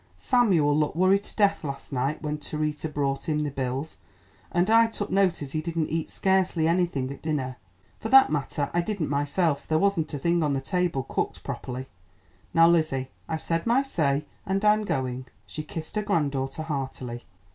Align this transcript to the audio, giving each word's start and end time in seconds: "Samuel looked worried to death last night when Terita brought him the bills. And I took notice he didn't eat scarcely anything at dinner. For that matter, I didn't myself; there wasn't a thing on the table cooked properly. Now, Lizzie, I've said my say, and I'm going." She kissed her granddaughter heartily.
"Samuel 0.17 0.75
looked 0.75 0.95
worried 0.95 1.21
to 1.25 1.35
death 1.35 1.63
last 1.63 1.93
night 1.93 2.23
when 2.23 2.39
Terita 2.39 2.89
brought 2.89 3.29
him 3.29 3.43
the 3.43 3.51
bills. 3.51 3.97
And 4.51 4.67
I 4.67 4.87
took 4.87 5.11
notice 5.11 5.51
he 5.51 5.61
didn't 5.61 5.89
eat 5.91 6.09
scarcely 6.09 6.67
anything 6.67 7.11
at 7.11 7.21
dinner. 7.21 7.57
For 7.99 8.09
that 8.09 8.31
matter, 8.31 8.71
I 8.73 8.81
didn't 8.81 9.09
myself; 9.11 9.67
there 9.67 9.77
wasn't 9.77 10.11
a 10.11 10.17
thing 10.17 10.41
on 10.41 10.53
the 10.53 10.59
table 10.59 11.03
cooked 11.03 11.43
properly. 11.43 11.85
Now, 12.51 12.67
Lizzie, 12.67 13.11
I've 13.29 13.43
said 13.43 13.67
my 13.67 13.83
say, 13.83 14.25
and 14.43 14.65
I'm 14.65 14.85
going." 14.85 15.27
She 15.45 15.61
kissed 15.61 15.95
her 15.95 16.01
granddaughter 16.01 16.63
heartily. 16.63 17.25